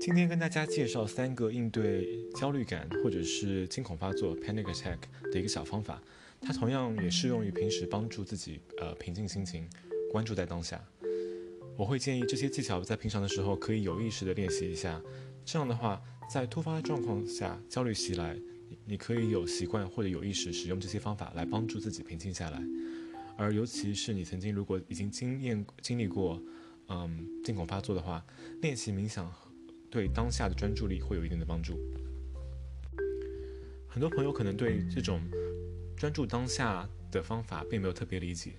[0.00, 4.96] 今天跟大家介绍三个应对焦虑感或者是惊恐发作 （panic attack）
[5.30, 6.02] 的一个小方法，
[6.40, 9.68] 它同样也适用于平时帮助自己呃平静心情、
[10.10, 10.82] 关注在当下。
[11.76, 14.98] 我会建议这些技巧在平常的时候可以有意识的练习一下，
[15.44, 16.00] 这样的话，
[16.32, 18.34] 在突发状况下焦虑袭来，
[18.86, 22.58] 你可以有习惯或者有意识使用这些方法来帮助自己平静下来。
[23.36, 26.42] 而尤其是你曾经如果已经经验经历过
[26.88, 28.24] 嗯惊恐发作的话，
[28.62, 29.30] 练习冥想。
[29.90, 31.78] 对当下的专注力会有一定的帮助。
[33.88, 35.20] 很多朋友可能对这种
[35.96, 38.52] 专注当下的方法并没有特别理解。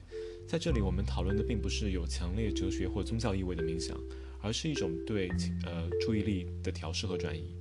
[0.46, 3.98] 在这里，我们讨论的并不是有强烈哲学或宗教意味的冥想，
[4.42, 5.30] 而是一种对
[5.64, 7.56] 呃注意力的调试和转移。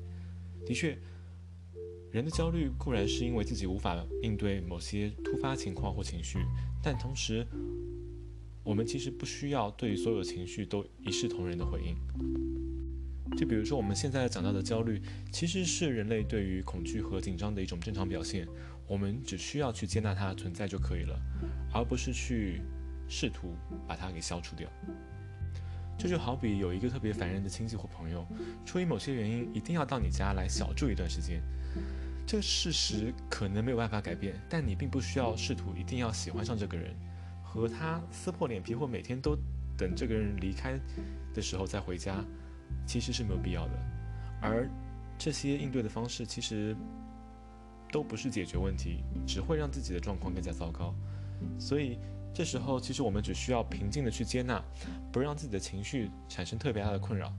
[0.66, 0.98] 的确，
[2.10, 6.38] 人的焦虑固然是因为自己无法应对某些突发情况或情绪，
[6.82, 7.46] 但同时，
[8.64, 12.59] 我们其实不需要对所有情绪都一视同仁的回应。
[13.36, 15.00] 就比如说，我们现在讲到的焦虑，
[15.32, 18.46] 其实是人类对于恐惧和紧张的一种正常表现。
[18.86, 21.16] 我们只需要去接纳它存在就可以了，
[21.72, 22.60] 而不是去
[23.08, 23.54] 试图
[23.86, 24.68] 把它给消除掉。
[25.96, 28.26] 这就好比有一个特别烦人的亲戚或朋友，
[28.66, 31.40] 出于某些原因一定要到你家来小住一段时间。
[32.26, 36.94] 这个事实可能没有办法改变，但你并不需要试图一定要喜欢上这个人，
[37.44, 39.36] 和他撕破脸皮，或每天都
[39.76, 40.78] 等这个人离开
[41.32, 42.24] 的时候再回家。
[42.86, 43.72] 其实是没有必要的，
[44.40, 44.68] 而
[45.18, 46.76] 这些应对的方式其实
[47.92, 50.94] 都不是解决问题，只会让自己的状况更加糟糕。
[51.58, 51.98] 所以
[52.32, 54.62] 这时候，其实我们只需要平静的去接纳，
[55.12, 57.32] 不让自己的情绪产生特别大的困扰，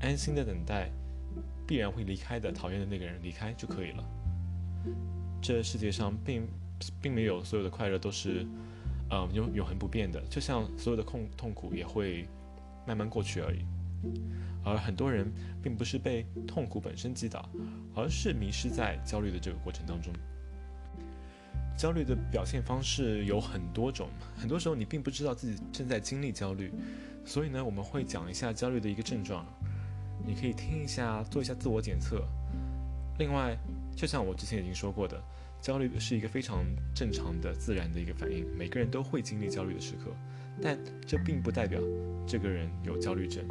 [0.00, 0.90] 安心的等待
[1.66, 4.04] 必然会离开的讨厌的那个人离开就可以了。
[5.42, 6.46] 这世界上并
[7.00, 8.46] 并没有所有的快乐都是
[9.10, 12.26] 嗯永永恒不变的，就像所有的痛痛苦也会
[12.86, 13.64] 慢慢过去而已。
[14.64, 15.30] 而很多人
[15.62, 17.48] 并不是被痛苦本身击倒，
[17.94, 20.12] 而是迷失在焦虑的这个过程当中。
[21.76, 26.70] 焦虑的表现方式有很多种，很多时候你并不知道自己正在经历焦虑，
[27.24, 29.46] 所以呢，我们会讲一下焦虑的一个症状，
[30.26, 32.22] 你可以听一下，做一下自我检测。
[33.18, 33.56] 另外，
[33.96, 35.18] 就像我之前已经说过的，
[35.62, 36.64] 焦虑是一个非常
[36.94, 40.10] 正常的、自然的一个反应，每个人都会经历焦虑的时刻，
[40.60, 41.80] 但这并不代表
[42.26, 43.42] 这个人有焦虑症。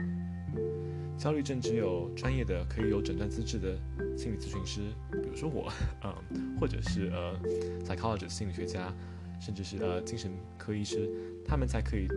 [1.19, 3.77] 焦虑症只有专业的可以有诊断资质的
[4.17, 4.79] 心理咨询师，
[5.11, 5.69] 比如说我，
[6.01, 7.37] 嗯， 或者是呃
[7.85, 8.93] ，psychologist 心理学家，
[9.37, 11.09] 甚至是呃精神科医师，
[11.45, 12.07] 他们才可以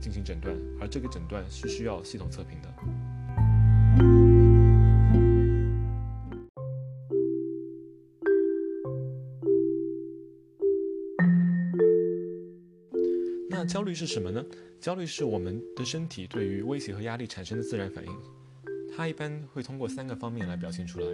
[0.00, 2.72] 进行诊断，而这个诊断是需要系统测评的。
[13.66, 14.44] 焦虑是什么呢？
[14.80, 18.12] 焦虑是我们的身体对于威胁和压力产生的自然反应，
[18.94, 21.06] 它一般会通过三个方面来表现出来：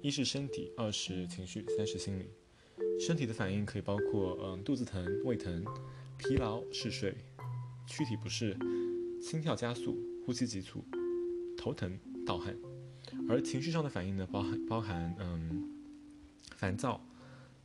[0.00, 2.30] 一是身体，二是情绪，三是心理。
[2.98, 5.64] 身体的反应可以包括嗯肚子疼、胃疼、
[6.16, 7.14] 疲劳、嗜睡、
[7.86, 8.56] 躯体不适、
[9.20, 10.84] 心跳加速、呼吸急促、
[11.56, 12.54] 头疼、盗汗；
[13.28, 15.68] 而情绪上的反应呢，包含包含嗯
[16.56, 17.04] 烦躁、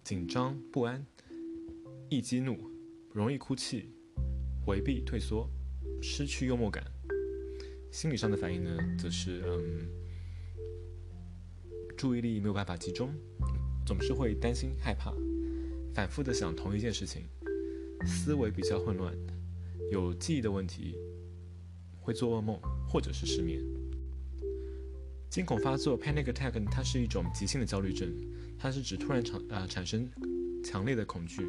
[0.03, 1.05] 紧张、不安、
[2.09, 2.57] 易激怒、
[3.13, 3.89] 容易哭泣。
[4.65, 5.47] 回避、退缩、
[6.01, 6.83] 失去幽默感，
[7.91, 9.87] 心理上的反应呢，则是嗯，
[11.95, 13.13] 注意力没有办法集中，
[13.85, 15.13] 总是会担心、害怕，
[15.93, 17.21] 反复的想同一件事情，
[18.07, 19.15] 思维比较混乱，
[19.91, 20.95] 有记忆的问题，
[22.01, 22.59] 会做噩梦
[22.89, 23.61] 或者是失眠。
[25.29, 28.11] 惊恐发作 （panic attack） 它是一种急性的焦虑症，
[28.57, 30.09] 它是指突然产啊产生
[30.63, 31.45] 强烈的恐惧，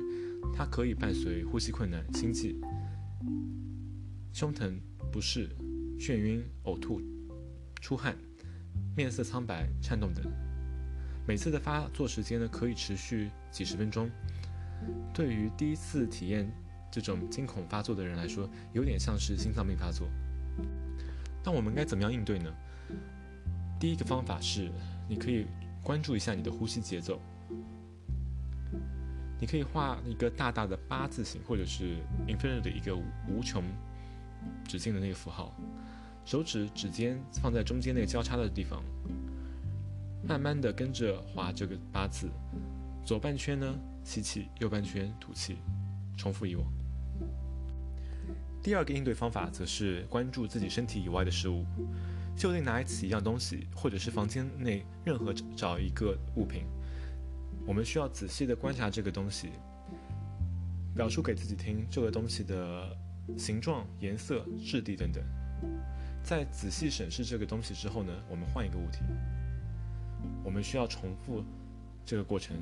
[0.54, 2.54] 它可以伴随呼吸困难、心悸。
[4.36, 4.78] 胸疼、
[5.10, 5.48] 不适、
[5.98, 7.00] 眩晕、呕吐、
[7.80, 8.14] 出汗、
[8.94, 10.22] 面色苍白、颤动等，
[11.26, 14.10] 每次的发作时间呢可以持续几十分钟。
[15.14, 16.52] 对于第一次体验
[16.90, 20.06] 这种惊恐发作的人来说，有点像是心脏病发作。
[21.42, 22.54] 那我们该怎么样应对呢？
[23.80, 24.70] 第一个方法是，
[25.08, 25.46] 你可以
[25.82, 27.18] 关注一下你的呼吸节奏。
[29.40, 31.96] 你可以画一个大大的八字形，或者是
[32.26, 33.64] infinity 一个无穷。
[34.66, 35.54] 指径的那个符号，
[36.24, 38.82] 手指指尖放在中间那个交叉的地方，
[40.26, 42.28] 慢慢的跟着划这个八字，
[43.04, 45.56] 左半圈呢吸气，右半圈吐气，
[46.16, 46.66] 重复以往。
[48.62, 51.64] 第二个应对方法则是关注自己身体以外的事物，
[52.36, 56.64] 就近拿起一样东西，或者是房间内任何找一个物品，
[57.64, 59.50] 我们需要仔细的观察这个东西，
[60.96, 62.96] 表述给自己听这个东西的。
[63.36, 65.22] 形状、颜色、质地等等，
[66.22, 68.98] 在仔细审视这个东西之后呢，我们换一个物体，
[70.44, 71.42] 我们需要重复
[72.04, 72.56] 这个过程，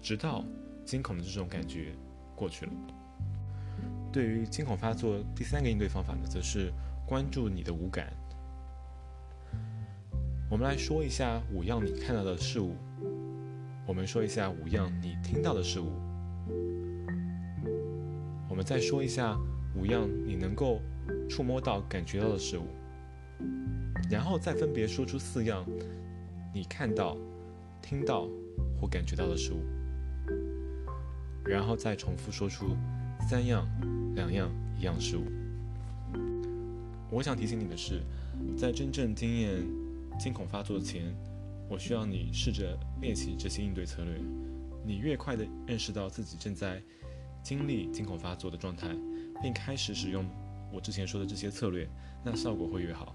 [0.00, 0.44] 直到
[0.84, 1.94] 惊恐的这种感觉
[2.34, 2.72] 过去了。
[4.12, 6.72] 对于惊恐发作，第三个应对方法呢，则是
[7.06, 8.12] 关注你的五感。
[10.50, 12.76] 我们来说一下五样你看到的事物，
[13.86, 15.92] 我们说一下五样你听到的事物，
[18.50, 19.34] 我们再说一下
[19.74, 20.80] 五样你能够
[21.28, 22.66] 触摸到、感觉到的事物，
[24.10, 25.64] 然后再分别说出四样
[26.54, 27.16] 你看到、
[27.80, 28.28] 听到
[28.80, 29.62] 或感觉到的事物，
[31.44, 32.76] 然后再重复说出
[33.28, 33.66] 三样、
[34.14, 35.24] 两样、一样事物。
[37.10, 38.02] 我想提醒你的是，
[38.56, 39.64] 在真正经验。
[40.20, 41.02] 惊恐发作前，
[41.70, 44.20] 我需要你试着练习这些应对策略。
[44.84, 46.82] 你越快地认识到自己正在
[47.42, 48.94] 经历惊恐发作的状态，
[49.42, 50.24] 并开始使用
[50.72, 51.88] 我之前说的这些策略，
[52.24, 53.14] 那效果会越好。